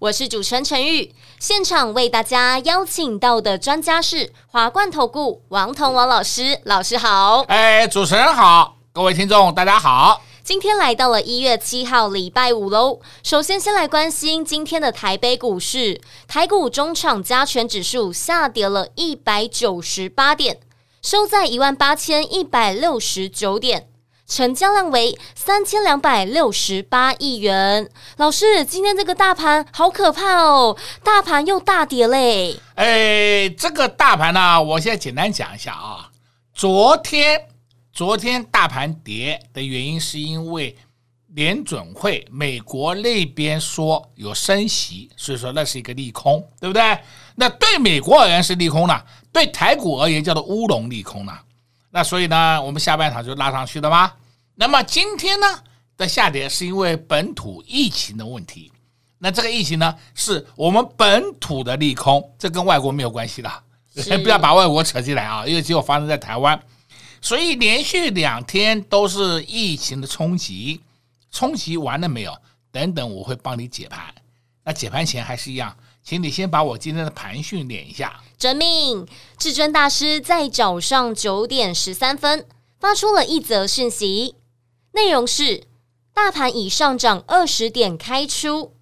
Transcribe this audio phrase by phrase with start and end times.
[0.00, 1.14] 我是主持人陈玉。
[1.38, 7.42] 现场为大家邀请到的专家是华冠投顾王彤王老师，老师好。
[7.48, 10.22] 哎，主持人好，各位听众大家好。
[10.42, 12.98] 今天来到了一月七号礼拜五喽。
[13.22, 20.60] 首先，先来关心今天的台北股市，台股中场加权指数下跌了一百九十八点，
[21.02, 23.89] 收在一万八千一百六十九点，
[24.30, 27.90] 成交量为三千两百六十八亿元。
[28.16, 32.56] 老师，今天这个大盘好可怕哦，大盘又大跌嘞。
[32.76, 36.08] 哎，这个大盘呢，我现在简单讲一下啊，
[36.54, 37.48] 昨天。
[37.92, 40.74] 昨天大盘跌的原因是因为
[41.34, 46.98] 联准会美国那边说有升息，所以说那是一个利空，对不对？
[47.34, 51.36] 那对美国而言是利空了，对台股而言叫做乌龙利空了。
[51.90, 54.12] 那所以呢，我们下半场就拉上去了吗？
[54.60, 55.46] 那么今天呢
[55.96, 58.70] 的下跌是因为本土疫情的问题。
[59.16, 63.50] 那这个疫情呢是我们本土的利空，这跟外国没有关系的，
[64.22, 66.62] 不要把外国扯进来啊，因为只有发生在台湾。
[67.22, 70.82] 所以连续两天都是疫情的冲击，
[71.32, 72.36] 冲击完了没有？
[72.70, 74.14] 等等，我会帮你解盘。
[74.62, 78.20] 那解盘前还是一样，请你先把我今天的盘训练一下。
[78.36, 79.06] 遵命，
[79.38, 82.46] 至尊大师在早上九点十三分
[82.78, 84.34] 发出了一则讯息，
[84.92, 85.64] 内容是：
[86.12, 88.74] 大盘已上涨二十点开出，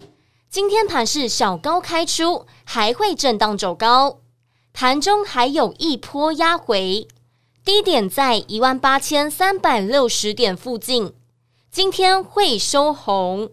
[0.49, 4.19] 今天盘是小高开出，还会震荡走高，
[4.73, 7.07] 盘中还有一波压回。
[7.63, 11.13] 低点在一万八千三百六十点附近，
[11.71, 13.51] 今天会收红，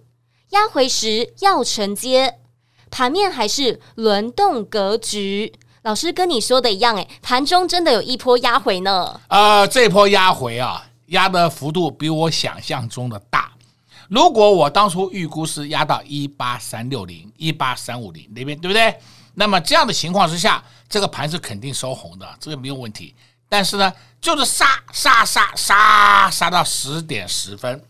[0.50, 2.38] 压回时要承接，
[2.90, 5.52] 盘面还是轮动格局。
[5.82, 9.20] 老师跟你说的一样，诶，盘中真的有一波压回呢。
[9.28, 13.52] 呃，这波压回啊，压的幅度比我想象中的大。
[14.08, 18.96] 如果我当初预估是压到一八三六零、一八三五零那边，对不对？
[19.34, 23.14] 那么这样的情况之下，这个盘是肯定收红的，这个没有问题。
[23.48, 27.84] 但是呢，就是杀杀杀杀杀到十点十分。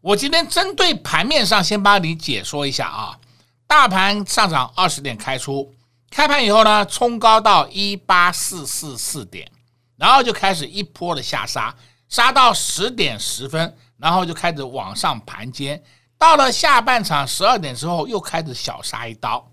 [0.00, 3.18] 我今天针对盘面上先帮你解说一下啊。
[3.66, 5.72] 大盘上涨二十点开出，
[6.10, 9.50] 开盘以后呢，冲高到一八四四四点，
[9.96, 11.74] 然后就开始一波的下杀，
[12.10, 15.82] 杀到十点十分，然后就开始往上盘坚。
[16.18, 19.50] 到了下半场十二点之后，又开始小杀一刀。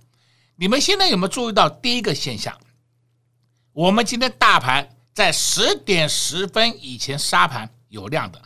[0.57, 2.53] 你们现在有没有注意到第一个现象？
[3.71, 4.89] 我们今天大盘。
[5.17, 8.39] 在十点十分以前杀盘有量的，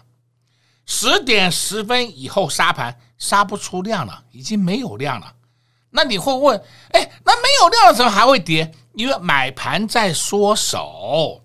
[0.85, 5.35] 十点十分以后杀盘杀不出量了，已经没有量了。
[5.89, 6.57] 那你会问，
[6.91, 8.71] 哎，那没有量的时候还会跌？
[8.93, 11.40] 因为买盘在缩手，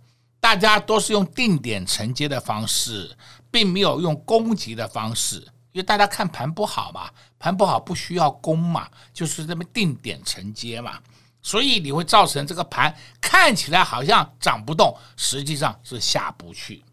[0.46, 3.10] 大家都是用定点承接的方式，
[3.50, 5.38] 并没有用攻击的方式，
[5.72, 11.00] 因为大家看盘不好嘛，盘不好不需要攻嘛，就是这么定点承接嘛。
[11.42, 16.84] 所以你会造成这个盘看起来好像涨不动，实际上是下不去。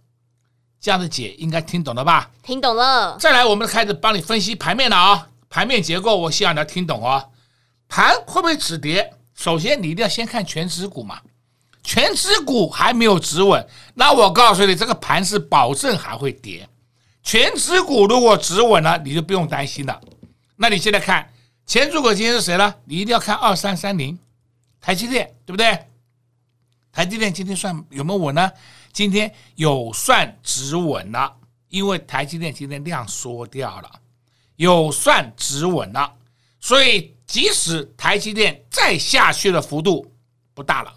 [0.79, 2.31] 这样的解应该听懂了吧？
[2.41, 3.15] 听懂了。
[3.19, 5.27] 再来，我们开始帮你分析盘面了啊！
[5.47, 7.29] 盘面结构，我希望你要听懂哦。
[7.87, 9.13] 盘会不会止跌？
[9.35, 11.21] 首先你一定要先看全指股嘛。
[11.83, 16.67] 权值股还没有止稳，那我告诉你，这个盘是保证还会跌。
[17.21, 20.01] 权值股如果止稳了，你就不用担心了。
[20.55, 21.31] 那你现在看
[21.65, 22.73] 权值股今天是谁呢？
[22.85, 24.17] 你一定要看二三三零。
[24.81, 25.87] 台积电对不对？
[26.91, 28.51] 台积电今天算有没有稳呢？
[28.91, 31.35] 今天有算止稳了，
[31.69, 33.89] 因为台积电今天量缩掉了，
[34.57, 36.13] 有算止稳了，
[36.59, 40.05] 所以即使台积电再下去的幅度
[40.53, 40.93] 不大了，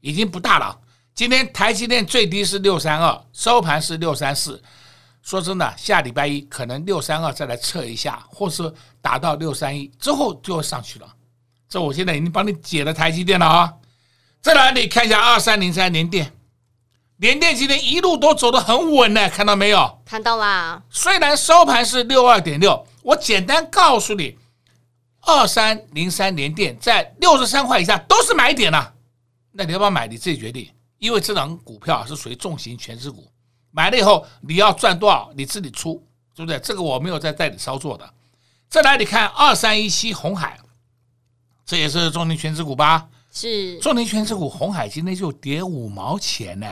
[0.00, 0.78] 已经不大了。
[1.14, 4.62] 今天台积电最低是六三二，收盘是六三四。
[5.20, 8.72] 说真的，下礼拜一可能六三二再来测一下，或是
[9.02, 11.06] 达到六三一之后就会上去了。
[11.68, 13.74] 这我现在已经帮你解了台积电了啊！
[14.40, 16.32] 再来你看一下二三零三联电，
[17.16, 20.00] 联电今天一路都走得很稳呢，看到没有？
[20.06, 20.82] 看到啦。
[20.88, 24.38] 虽然收盘是六二点六，我简单告诉你，
[25.22, 28.94] 二三零三联电在六十三块以下都是买点了。
[29.58, 30.06] 那你要不要买？
[30.06, 30.70] 你自己决定。
[30.98, 33.28] 因为这档股票是属于重型全值股，
[33.72, 36.00] 买了以后你要赚多少，你自己出，
[36.32, 36.60] 对不对？
[36.60, 38.08] 这个我没有在代理操作的。
[38.68, 40.56] 再来你看二三一七红海。
[41.66, 43.08] 这也是重型全值股吧？
[43.32, 46.66] 是重型全值股，红海今天就跌五毛钱呢，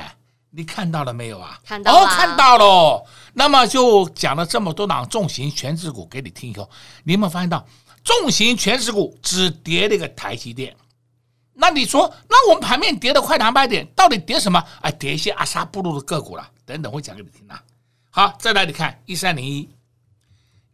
[0.51, 1.59] 你看到了没有啊？
[1.65, 3.05] 看到了，哦，看到了。
[3.35, 6.71] 那么就讲了这么多档重型全值股给你听以后，
[7.03, 7.67] 你有没有发现到
[8.05, 10.75] 重型全值股只跌了一个台积电？
[11.59, 14.63] 那你说，那我们盘面跌的快两百点，到底跌什么？
[14.83, 17.63] 哎，跌一些阿萨布鲁的个股了，等等会讲给你听啊。
[18.11, 19.69] 好，再来你看一三零一，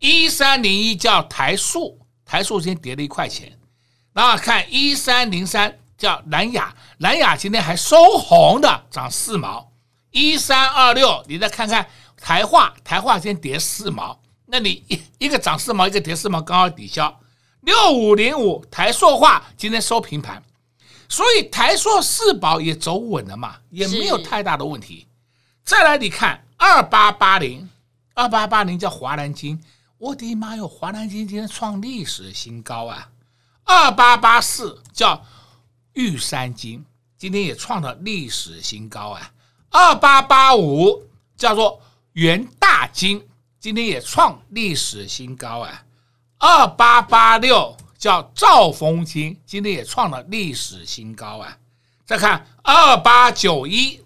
[0.00, 3.56] 一三零一叫台塑，台塑今天跌了一块钱。
[4.12, 9.70] 那看一三零三叫南亚，南亚今天还收红的，涨四毛。
[10.10, 11.86] 一三二六，你再看看
[12.16, 14.20] 台化，台化今天跌四毛。
[14.46, 17.20] 那你一一个涨四毛，一个跌四毛，刚好抵消。
[17.60, 20.42] 六五零五台塑化今天收平盘。
[21.12, 25.06] 所以台硕四宝也走稳了嘛，也没有太大的问题。
[25.62, 27.68] 再来，你看二八八零，
[28.14, 29.62] 二八八零叫华南金，
[29.98, 33.10] 我的妈哟，华南金今天创历史新高啊！
[33.64, 35.22] 二八八四叫
[35.92, 36.82] 玉山金，
[37.18, 39.30] 今天也创了历史新高啊！
[39.68, 41.06] 二八八五
[41.36, 41.78] 叫做
[42.14, 43.22] 元大金，
[43.60, 45.84] 今天也创历史新高啊！
[46.38, 47.76] 二八八六。
[48.02, 51.56] 叫兆丰金，今天也创了历史新高啊！
[52.04, 54.02] 再看二八九一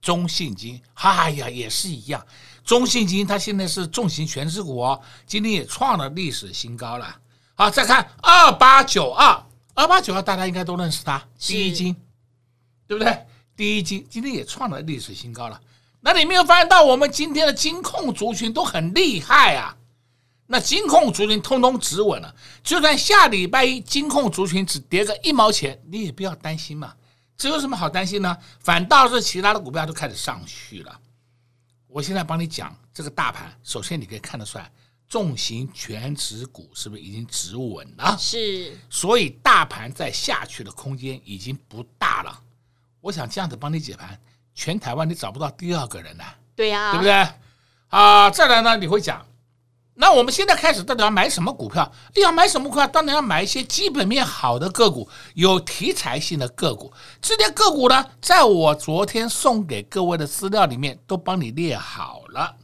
[0.00, 2.26] 中信金，哎呀，也是一样。
[2.64, 7.14] 中信金它现在是重型全值股哦，今天也创了历史新高了。
[7.54, 11.94] 好，再看二八九二，二八九二大家应该都认识它，第一金，
[12.86, 13.26] 对不对？
[13.54, 15.60] 第一金今天也创了历史新高了。
[16.00, 19.76] 那你没有发现到我们今天的金控族群都很厉害啊？
[20.46, 26.94] 那金控族群通通止稳了，就算下礼拜一金控族群只跌个一毛钱，你也不要担心嘛。
[27.36, 28.36] 这有什么好担心呢？
[28.60, 31.00] 反倒是其他的股票都开始上去了。
[31.88, 34.70] 我现在帮你讲这个大盘，首先你可以看得出来，
[35.08, 38.16] 重型全指股是不是已经止稳了？
[38.18, 38.76] 是。
[38.90, 42.38] 所以大盘在下去的空间已经不大了。
[43.00, 44.20] 我想这样子帮你解盘，
[44.54, 46.24] 全台湾你找不到第二个人了。
[46.54, 47.28] 对呀，对不对？
[47.88, 49.26] 啊，再来呢，你会讲。
[49.96, 51.90] 那我们现在开始到底要买什么股票？
[52.14, 52.86] 要买什么股票？
[52.86, 56.92] 当然要买一些基本面好的个股，有题材性的个股。
[57.20, 62.56] 这些个股呢，在我昨天送给各位的资料里面都帮你列好了。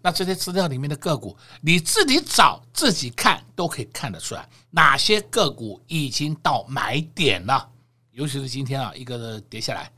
[0.00, 7.68] 那这些资料里面的个股，你自己找自己看，都可以看得出来哪些个股已经到买点了。
[8.12, 9.90] 尤其是今天啊，一个跌下来，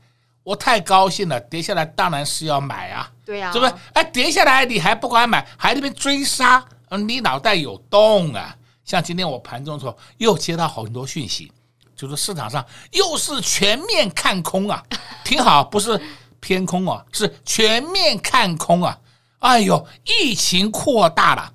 [0.43, 3.11] 我太高兴了，跌下来当然是要买啊。
[3.23, 3.73] 对呀，是不是？
[3.93, 8.55] 哎，跌下来你还不敢买，还那边追杀，你脑袋有洞啊！
[8.83, 11.51] 像今天我盘中的时候又接到很多讯息，
[11.95, 14.83] 就是市场上又是全面看空啊，
[15.23, 16.01] 挺好，不是
[16.39, 18.99] 偏空啊，是全面看空啊！
[19.39, 21.53] 哎呦，疫情扩大了，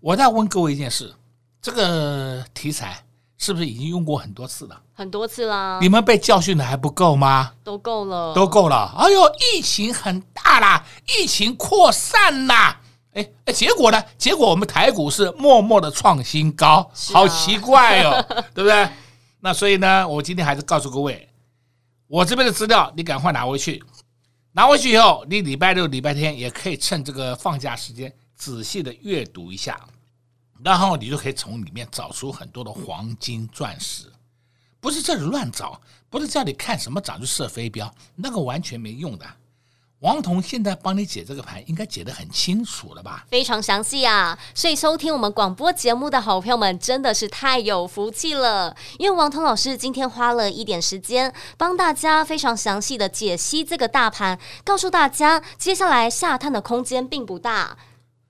[0.00, 1.12] 我再问各位一件事，
[1.60, 3.02] 这个题材。
[3.38, 4.78] 是不是已经用过很多次了？
[4.92, 5.78] 很多次啦！
[5.80, 7.52] 你们被教训的还不够吗？
[7.62, 8.92] 都够了，都够了。
[8.98, 9.20] 哎呦，
[9.54, 12.80] 疫情很大啦，疫情扩散啦。
[13.14, 14.02] 哎哎，结果呢？
[14.18, 18.88] 结果我们台股是默默的创新高，啊、好奇怪哦， 对不对？
[19.40, 21.28] 那所以呢，我今天还是告诉各位，
[22.08, 23.82] 我这边的资料你赶快拿回去，
[24.52, 29.80] 拿回去以后，你礼拜六、礼拜天也可以趁这个放假时间仔细的阅读一下。
[30.64, 34.12] 然后你就可以从里面找出很多的黄金钻石，
[34.80, 39.26] 不是这里乱找，不是叫你看什么涨就射飞镖，那个完全没用的。
[40.00, 43.26] 王彤现在帮你解这个盘，应该解得很清楚了吧？
[43.28, 44.38] 非常详细啊！
[44.54, 57.76] 所以收听我们广播节目的好朋友们真的是太有福气了，因为王彤老师今天花了一点时间，帮大家非常详细的解析这个大盘，告诉大家接下来下探的空间并不大。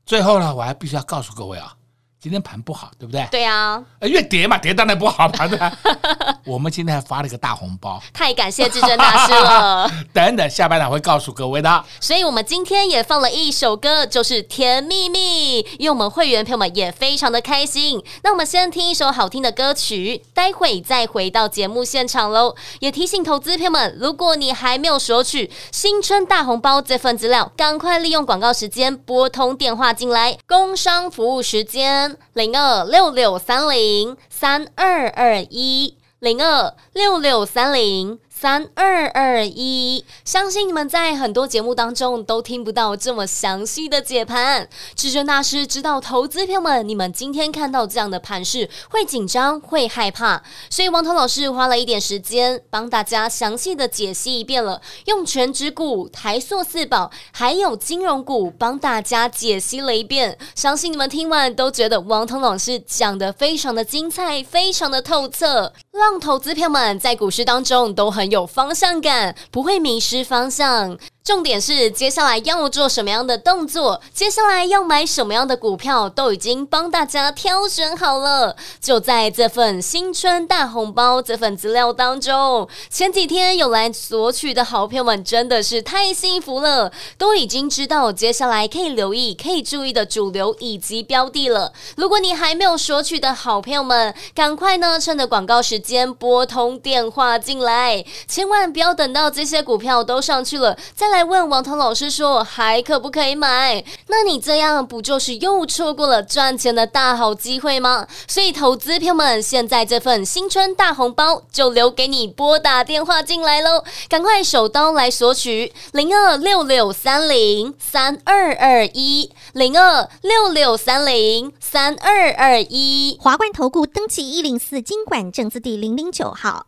[0.06, 1.74] 最后呢，我还必须要告诉各位啊。
[2.20, 3.24] 今天盘不好，对不对？
[3.30, 5.72] 对呀，越跌嘛，跌当然不好盘的。
[6.44, 9.88] 我们今天还发了一个大红包，太感谢至尊大师了。
[10.12, 11.84] 等等，下半场会告诉各位的。
[12.00, 18.02] 所以我们今天也放了一首歌，就是《甜蜜蜜》，因为我们会员朋友们也非常的开心。
[18.24, 22.56] 那我们先听一首好听的歌曲，待会再回到节目现场喽。
[22.80, 32.07] 也提醒投资朋友们，如果你还没有索取新春大红包这份资料，赶快利用广告时间拨通电话进来，工商服务时间。
[32.32, 38.18] 零二六六三零三二二一，零二六六三零。
[38.40, 44.68] 三二二一，相信你们在很多节目当中都听不到这么详细的解盘。
[44.94, 50.40] 至尊大师知道投资票们，你们今天看到这样的盘势会紧张、会害怕，
[50.70, 60.38] 所以王彤老师花了一点时间帮大家详细的解析一遍了，用全指股、台塑四宝还有金融股帮大家解析了一遍。
[60.54, 68.27] 相信你们听完都觉得王彤老师讲的非常的精彩，非常的透彻，让投资票们在股市当中都很。
[68.30, 70.98] 有方向感，不会迷失方向。
[71.24, 78.56] 重点是接下来要做什么样的动作，接下来要买什么样的股票，都已经帮大家挑选好了。
[78.80, 91.74] 就在这份新春大红包这份资料当中，前几天有来索取的好朋友们真的是太幸福了，都已经知道接下来可以留意、可以注意的主流以及标的了。
[91.96, 101.28] 如果你还没有索取的好朋友们，赶快呢趁着广告时间拨通电话进来，千万不要等到这些股票都上去了再来。
[101.28, 103.84] 问王涛老师说还可不可以买？
[104.06, 108.06] 那你这样不就是又错过了赚钱的大好机会吗？
[108.26, 126.67] 所以投资朋友们，现在这份新春大红包就留给你拨打电话进来喽，赶快手刀来索取零二六六三零三二二一零二六六三零三二二一华冠投顾登记一零四金管证字第零零九号，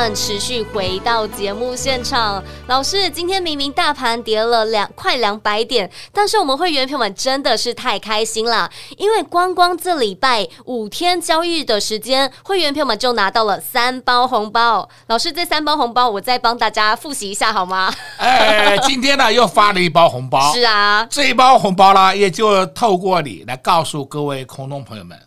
[0.00, 2.42] 们持续回到节目现场。
[2.68, 14.88] 老师，今天明明大盘跌了两快两百点，但是我们会员朋友们真的是太开心了，因为光光这礼拜五天交易的时间，会员朋友们就拿到了三包红包。
[15.08, 17.92] 老师，这三包红包我再帮大家复习一下好吗？
[18.16, 20.50] 哎，今天呢又发了一包红包。
[20.54, 25.20] 是啊，这一包红包呢，也就透过你来告诉各位空中朋友们，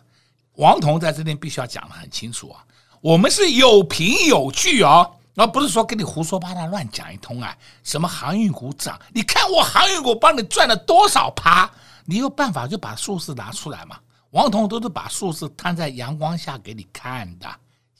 [0.56, 2.58] 王彤在这边必须要讲的很清楚啊。
[3.04, 7.54] 我们是有凭有据哦，而不是说跟你胡说八道乱讲一通啊。
[7.82, 11.70] 什么航运股涨，你看我航运股帮你赚了多少趴，
[12.06, 13.98] 你有办法就把数字拿出来嘛。
[14.30, 17.46] 王彤都是把数字摊在阳光下给你看的。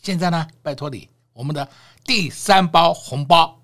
[0.03, 1.69] 现在呢，拜托你，我们的
[2.07, 3.61] 第三包红包，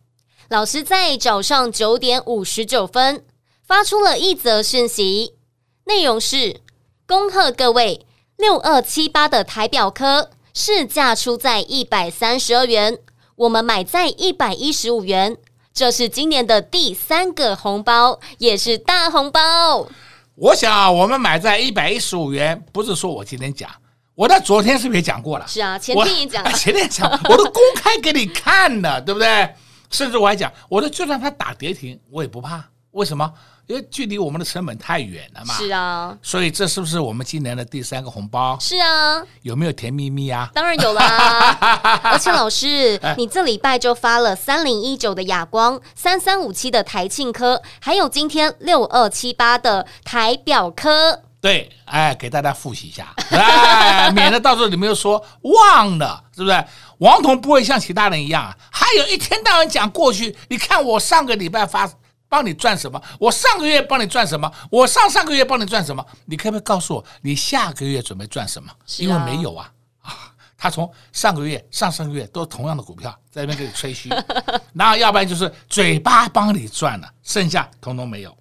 [0.51, 3.25] 老师在早上九点五十九分
[3.67, 5.37] 发出了一则讯息，
[5.85, 6.61] 内容是：
[7.07, 8.07] 恭贺各位
[8.37, 10.33] 六二七八的台表科。
[10.53, 12.99] 市价出在一百三十二元，
[13.37, 15.37] 我们买在一百一十五元，
[15.73, 19.89] 这是今年的第三个红包，也是大红包。
[20.35, 23.71] 我想我们买在一百一十五元，不是说我今天讲，
[24.15, 25.47] 我在昨天是不是也讲过了？
[25.47, 29.55] 是啊，前天也讲， 前天讲，我都公开给你看了，对不对？
[29.91, 33.33] 甚至我还讲，我说就算它打跌停，我也不怕，为什么？
[33.71, 38.59] 因为距离我们的成本太远了嘛，是啊，所以这是不是我们今年的第三个红包？
[38.59, 40.51] 是啊，有没有甜蜜蜜啊？
[40.53, 41.57] 当然有啦，
[42.03, 51.23] 而且老师，你这礼拜就发了三零一九的亚光，三三五七的台庆科，还有今天六二七八的台表科。
[51.41, 56.65] 对，哎，给大家复习一下，哎，免得到时候你们又说忘了，是不是？
[56.99, 60.37] 王彤不会像其他人一样，还有一天到晚讲过去。
[60.49, 61.89] 你看我上个礼拜发。
[62.31, 63.03] 帮你赚什么？
[63.19, 64.51] 我上个月帮你赚什么？
[64.71, 66.07] 我上上个月帮你赚什么？
[66.25, 68.73] 你可不可以告诉我，你下个月准备赚什么？
[68.99, 70.33] 因为没有啊啊！
[70.57, 74.09] 他从上个月、上上个月都同样的股票在那边给你吹嘘，
[74.73, 78.39] 然后要不然就是嘴巴帮你赚了，剩下通通没有。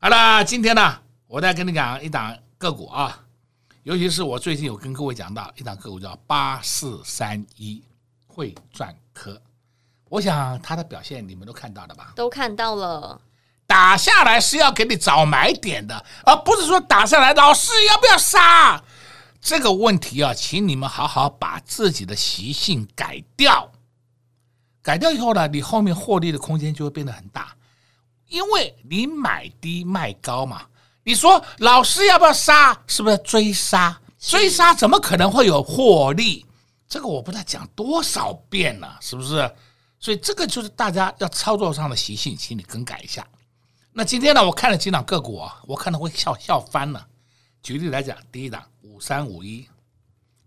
[0.00, 3.20] 好了，今天呢，我再跟你讲一档个股啊，
[3.82, 7.82] 尤其是我最近有跟各位讲到一档个股叫八四三一
[8.28, 9.40] 汇赚科。
[10.08, 12.12] 我想他的表现你们都看到了吧？
[12.16, 13.20] 都看到了，
[13.66, 18.82] 打下来是要给你找买点的，而不是说打下来老师要不要杀？
[19.40, 23.70] 这个问题啊，请你们好好把自己的习性改掉。
[24.82, 27.54] 改掉以后呢，你后面获利的空间就会变得很大，
[28.28, 30.62] 因为你买低卖高嘛。
[31.04, 32.76] 你说老师要不要杀？
[32.86, 34.00] 是不是追杀？
[34.18, 36.44] 追杀怎么可能会有获利？
[36.88, 39.50] 这个我不知道讲多少遍了，是不是？
[40.00, 43.26] 所以这个就是大家要操作上的习性，请你更改一下。
[43.92, 47.04] 那今天呢，我看了几档个股啊，我看到会笑笑翻了。
[47.62, 49.68] 举例来讲，第一档五三五一，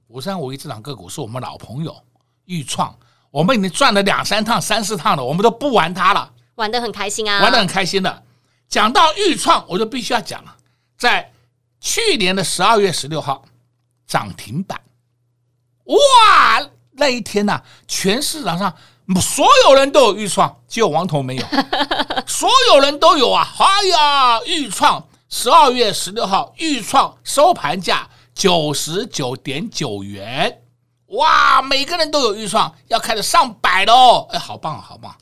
[0.07, 2.01] 五三五一这档个股是我们老朋友
[2.45, 2.97] 豫创，
[3.29, 8.23] 我们已经赚了两三趟、三四趟了，我们都不玩它了，玩得很开心啊，玩得很开心的。
[8.69, 10.55] 讲到豫创，我就必须要讲了，
[10.97, 11.33] 在
[11.81, 13.43] 去年的十二月十六号
[14.07, 14.81] 涨停板，
[15.83, 18.73] 哇，那一天呐、啊，全市场上。
[19.19, 21.45] 所有人都有预创，只有王彤没有。
[22.27, 23.47] 所有人都有啊！
[23.57, 30.61] 哎呀，预创十二月十六号，预创收盘价九十九点九元，
[31.07, 31.61] 哇！
[31.61, 34.27] 每个人都有预创，要开始上百喽！
[34.31, 35.13] 哎，好棒啊，好棒！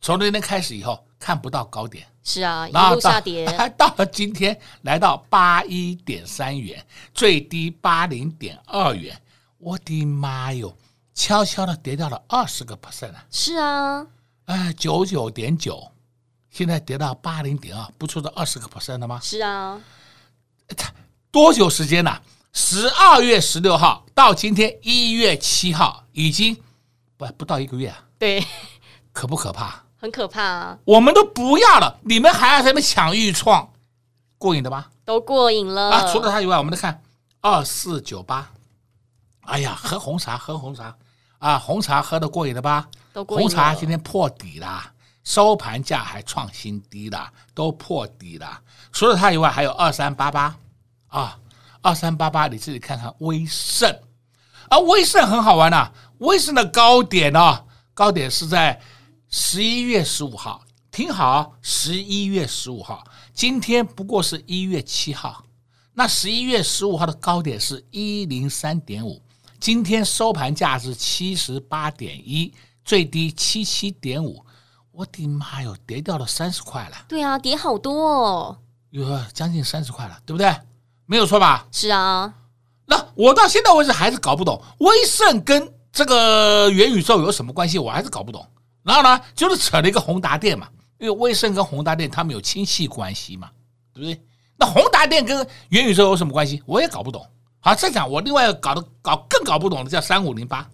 [0.00, 6.84] 从那天开始以后，看不到高点，是啊，一路下跌， 还到了今天来到八一点三元，
[7.14, 9.18] 最低八零点二元，
[9.58, 10.74] 我的妈哟！
[11.14, 13.24] 悄悄的跌掉了二十个 percent 啊！
[13.30, 14.06] 是啊，
[14.46, 15.92] 哎，九九点九，
[16.50, 19.20] 现在跌到八零点二，不出这二十个 percent 了吗？
[19.22, 19.80] 是啊，
[20.76, 20.92] 它
[21.30, 22.20] 多久时间呢？
[22.52, 26.56] 十二月十六号到今天一月七号，已经
[27.16, 28.04] 不不到一个月啊。
[28.18, 28.44] 对，
[29.12, 29.82] 可不可怕？
[29.96, 30.78] 很可怕啊！
[30.84, 33.72] 我们都不要了，你们还要在那边抢预创，
[34.36, 34.90] 过瘾的吧？
[35.04, 36.12] 都过瘾了啊！
[36.12, 37.02] 除了它以外，我们再看
[37.40, 38.50] 二四九八，
[39.42, 40.96] 哎呀，喝红茶，喝红茶。
[41.44, 42.88] 啊，红茶喝得过瘾了吧？
[43.12, 43.36] 都过。
[43.36, 44.82] 红茶今天破底了，
[45.24, 48.62] 收盘价还创新低了，都破底了。
[48.92, 50.56] 除了它以外，还有二三八八
[51.08, 51.38] 啊，
[51.82, 53.94] 二三八八，你自己看看威盛
[54.70, 55.92] 啊，威盛很好玩呐、啊。
[56.20, 58.80] 威盛的高点呢、啊，高点是在
[59.28, 63.04] 十一月十五号，听好，十一月十五号，
[63.34, 65.44] 今天不过是一月七号，
[65.92, 69.20] 那十一月十五号的高点是一零三点五。
[69.64, 72.52] 今天收盘价是七十八点一，
[72.84, 74.44] 最低七七点五，
[74.90, 76.96] 我的妈哟，跌掉了三十块了。
[77.08, 78.58] 对啊，跌好多哦，
[78.90, 80.54] 有将近三十块了，对不对？
[81.06, 81.66] 没有错吧？
[81.72, 82.30] 是啊。
[82.84, 87.78] 那我到现在为止还是搞不懂，威盛跟这个元宇宙有什么关系？
[87.78, 88.46] 我还是搞不懂。
[88.82, 93.50] 然后呢，就是扯了一个宏达电嘛，因为威盛跟宏达电他们有亲戚关系嘛，
[93.94, 94.22] 对不对？
[94.58, 96.62] 那宏达电跟元宇宙有什么关系？
[96.66, 97.26] 我也搞不懂。
[97.64, 100.68] 好，再讲我另外搞的搞更搞不懂的叫三五零八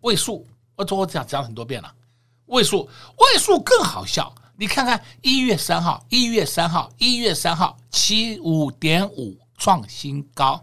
[0.00, 1.94] 位数，我昨我讲讲很多遍了。
[2.46, 10.60] 位数位数更好笑，你看看一月三号，一月三号，一月三号七五点五创新高，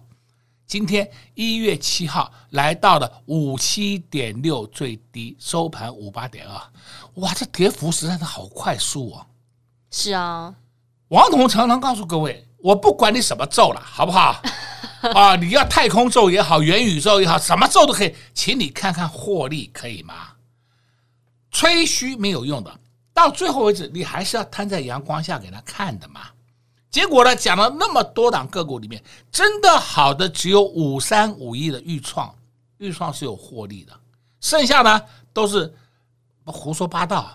[0.68, 6.62] 今天一月七号来到了五七点六最低，收盘五八点二，
[7.22, 9.26] 哇，这跌幅实在是好快速哦。
[9.90, 10.54] 是啊，
[11.08, 14.42] 王彤常常告诉各位，我不管你什么咒了，好不好？
[15.14, 20.14] 啊，你要太空咒也好，元宇宙也好，什么咒都可以，请你看看获利可以吗？
[21.52, 22.80] 吹嘘没有用的，
[23.14, 26.22] 到最后为止，你还是要摊在阳光下给他看的嘛。
[26.92, 32.34] 结果呢，讲了那么多档个股里面，真的好的只有五三五一的预创，
[32.78, 33.94] 预创是有获利的，
[34.42, 35.74] 剩下呢都是
[36.46, 37.30] 胡说八道、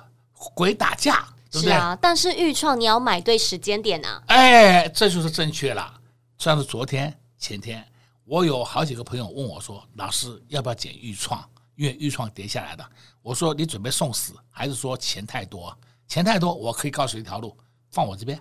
[0.54, 1.72] 鬼打架，对不对？
[1.72, 4.22] 是啊，但是预创你要买对时间点啊。
[4.26, 6.00] 哎，这就是正确了。
[6.36, 7.86] 像是昨天、前天，
[8.24, 12.88] 我有好几个朋友问我说：“老师，要不要捡钰创？”因为钰创跌下来的，
[13.20, 15.76] 我说你准备送死，还是说钱太多？
[16.06, 17.56] 钱太多，我可以告诉你一条路，
[17.90, 18.40] 放我这边。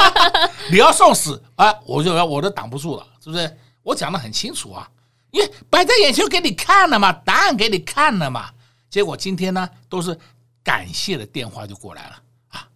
[0.70, 3.58] 你要送死啊，我就要我都挡不住了，是不是？
[3.82, 4.90] 我讲的很清楚啊，
[5.30, 8.50] 因为摆在眼前给你看了嘛，答案给你看了嘛。
[8.88, 10.18] 结果今天呢，都是
[10.64, 12.68] 感谢的电话就过来了啊，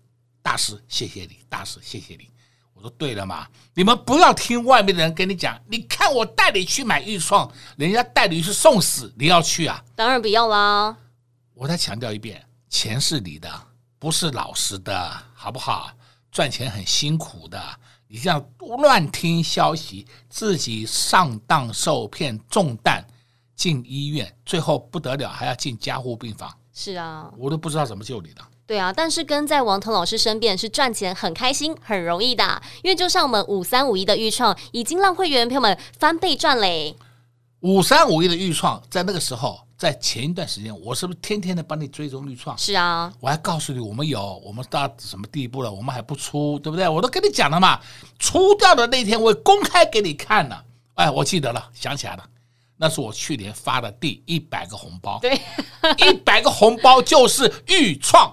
[0.42, 2.28] 大师谢谢你，大师谢谢你。
[2.80, 5.60] 我说对了嘛，你们不要听外面的人跟你讲。
[5.68, 9.84] 你看我带你去买钰创，人家带你去送死，你要去啊？
[9.94, 10.96] 当然不要啦！
[11.52, 13.52] 我再强调一遍，钱是你的，
[13.98, 15.90] 不是老师的，好不好？
[16.32, 17.62] 赚钱很辛苦的，
[18.08, 18.42] 你这样
[18.78, 23.04] 乱听消息，自己上当受骗中弹，
[23.54, 26.50] 进医院，最后不得了还要进加护病房。
[26.72, 28.40] 是啊，我都不知道怎么救你的。
[28.70, 36.94] 对啊，但是跟在王腾老师身边是赚钱很开心、很容易的，因为就像我们五三五一的预创，已经让会员朋友们翻倍赚嘞。
[37.62, 42.56] 五三五一的预创，在那个时候，在前一段时间，我是不是天天的帮你追踪预创？
[42.56, 46.88] 是啊，我还告诉你，我们有，我们到什么地步了，我们还不出，对不对？
[46.88, 47.80] 我都跟你讲了嘛，
[48.20, 50.64] 出掉的那天我公开给你看了。
[50.94, 52.24] 哎，我记得了，想起来了，
[52.76, 55.34] 那是我去年发的第一百个红包，对，
[56.06, 58.32] 一百个红包就是预创。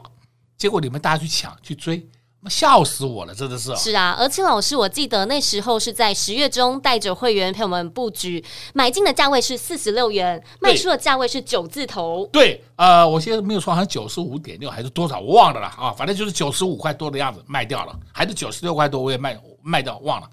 [0.57, 2.07] 结果你们大家去抢去追，
[2.49, 3.75] 笑死我了，真的是。
[3.75, 8.43] 是啊，而且老师，我记得那时候是在十月中带着会员朋友们布局，
[8.73, 12.27] 买进的价位是四十六元，卖出的价位是九字头。
[12.31, 20.27] 对，呃，我现在没有说，好像九十五点六还是多少，我忘了啦啊，反正就是九十五块多的样子卖掉了，还是九十六块多，我也卖卖掉忘了。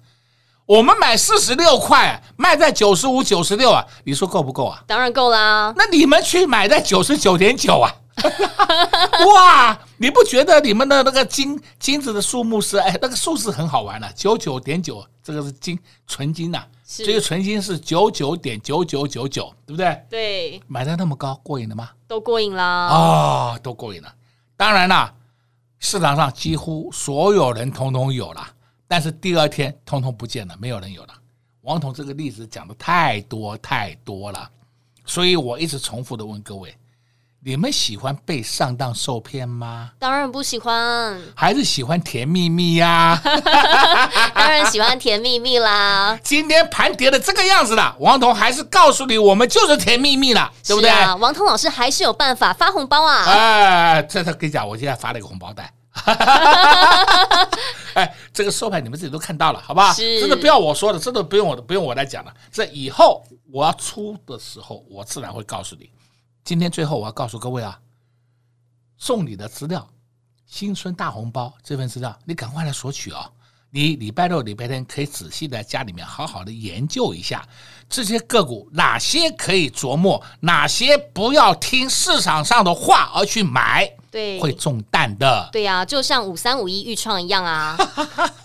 [0.65, 4.81] 我们买四十六块，卖在九十五、九十六啊，你说够不够啊？
[4.87, 5.71] 当然够啦。
[5.77, 7.93] 那你们去买在九十九点九啊？
[9.33, 20.05] 哇，你不觉得你们的那个金金子的数目是哎，那个数字很好玩了，九九点九，这个是金纯金呐、啊，这个纯金是九九点九九九九，对不对？
[20.09, 21.89] 对，买的那么高，过瘾了吗？
[22.07, 22.63] 都过瘾啦！
[22.63, 24.13] 啊、哦，都过瘾了。
[24.55, 25.13] 当然啦，
[25.79, 28.47] 市场上几乎所有人通通有了，
[28.87, 31.13] 但是第二天通通不见了，没有人有了。
[31.61, 34.49] 王彤这个例子讲的太多太多了，
[35.05, 36.73] 所以我一直重复的问各位。
[37.47, 39.91] 你们喜欢被上当受骗吗？
[39.99, 43.21] 当然不喜欢，还是喜欢甜蜜蜜呀？
[44.33, 46.19] 当然喜欢甜蜜蜜啦！
[46.23, 50.89] 今天盘跌的这个样子了，王彤还是告诉你，我们就是甜蜜蜜了，对不对？
[51.19, 53.25] 王彤老师还是有办法发红包啊！
[53.27, 55.71] 哎，这他跟你讲，我现在发了一个红包袋。
[57.93, 59.93] 哎，这个收盘你们自己都看到了，好不好？
[59.93, 62.33] 是，真的不要我说的，真的不用我的，不用我来讲了。
[62.51, 65.91] 这以后我要出的时候，我自然会告诉你。
[66.45, 67.79] 今天最后我要告诉各位啊，
[68.99, 69.89] 送你的资料，
[70.45, 73.31] 新春大红包这份资料，你赶快来索取哦。
[73.71, 77.43] 你礼拜六、礼拜天可以仔细在家里面好好的研究一下
[77.89, 85.49] 这些个股，哪些可以琢磨，哪些不要听市场上的话而去买，对，会中弹的。
[85.51, 87.75] 对呀、啊，就像五三五一预创一样啊。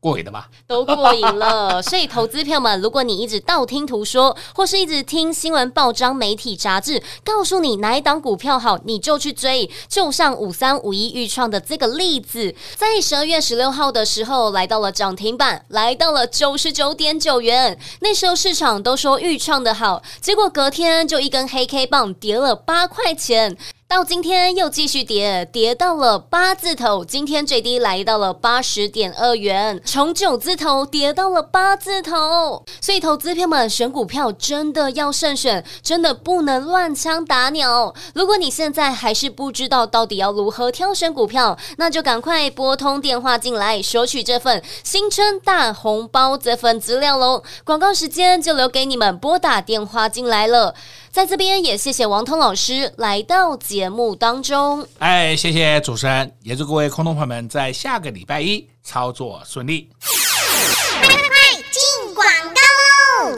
[0.00, 0.48] 过瘾的吧？
[0.66, 1.80] 都过瘾了。
[1.84, 9.70] 所以，投资票们，如果你一直道听途说，或是一直听新闻报章、媒体杂志告诉你哪一档股票好，你就去追。
[9.88, 17.78] 就像五三五一预创的这个例子，在十二月十六号的时候来到了涨停板，来到了九十九点九元。
[18.00, 23.56] 那时候市场都说预创的好，结果隔天就一根黑 K 棒跌了八块钱。
[23.90, 32.64] 到今天又继续跌，跌到了八字头，今天最低来到了八十点二元，从九字头跌到了八字头。
[32.80, 37.92] 所以投资票们选股票真的要慎选，真的不能乱枪打鸟。
[38.14, 47.42] 如果你现在还是不知道到底要如何挑选股票，那就赶快拨通电话进来索取这份新春大红包这份资料喽。
[47.64, 50.76] 广告时间就留给你们拨打电话进来了。
[51.12, 54.86] 在这边也谢谢王通老师来到节目当中。
[55.00, 59.90] 哎，谢谢主持人，也祝各位空洞朋友们在下个礼拜一操作顺利。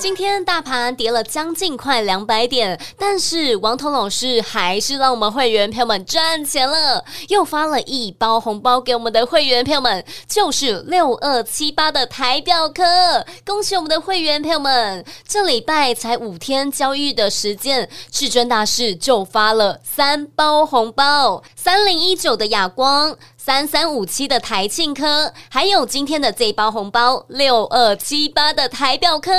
[0.03, 12.83] 今天大盘跌了将近快两百点，但是王彤老师还是让我们会员朋友们赚钱了，又发了一包红包给我们的会员朋友们，就是六二七八的台表科，
[13.47, 15.05] 恭喜我们的会员朋友们！
[15.25, 23.17] 这礼拜才五天交易的时间，至尊大师就发了三包红包，三零一九的亚光。
[23.45, 29.33] 三三五七的台庆科，还有今天的这一包红包六二七八的台表科，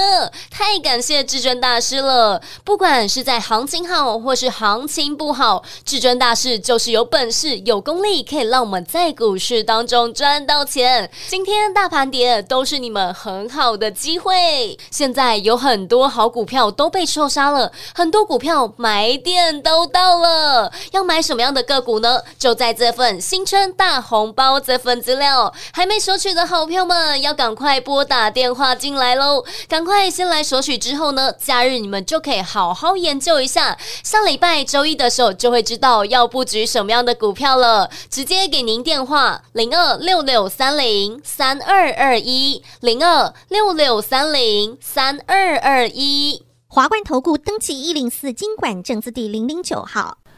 [0.52, 2.42] 太感谢至尊大师了！
[2.66, 11.10] 不管是在行情好或是行情不好，至尊大师就是有本事、有功力，可以让我们在股市当中赚到钱。
[11.30, 14.78] 今天大盘跌，都是你们很好的机会。
[14.92, 20.70] 现在有很多好股票都被错杀了，很多股票买点都到了。
[20.92, 22.20] 要买什么样的个股呢？
[22.38, 23.93] 就在这份新春大。
[24.02, 29.44] 红包这份资料还没索取的好朋友们，要赶快拨打电话进来喽！
[29.68, 33.78] 赶快先来索取，之后呢，假日你们就可以好好研究一下。
[34.04, 37.90] 下礼拜周一的时候就会知道要布局什么样的股票了。
[38.10, 46.46] 直接给您电话：零二六六三零三二二一，零二六六三零三二二一。
[46.68, 50.18] 华冠投顾登记一零四金管证字第零零九号。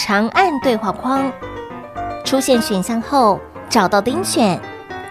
[0.00, 1.30] 长按对话框，
[2.24, 4.58] 出现选项后，找到钉选，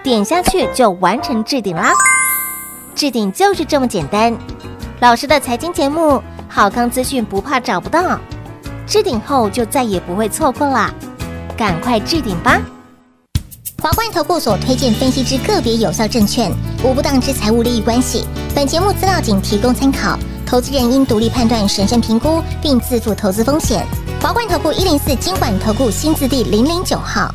[0.01, 1.91] 点下去就完成置顶啦。
[2.95, 4.33] 置顶就是这么简单。
[5.01, 8.17] 老师的财经节目，好康资讯不怕找不到，
[8.87, 10.89] 置顶后就再也不会错过啦。
[11.57, 12.57] 赶快置顶吧！
[13.81, 16.49] 华冠投顾所推荐分析之个别有效证券，
[16.81, 18.25] 无不当之财务利益关系。
[18.55, 23.85] 本节目资料仅提供参考，投资人应独立判断、审慎评估，并自负投资风险。
[24.19, 27.33] 华冠投顾一零四金管投顾新字第零零九号。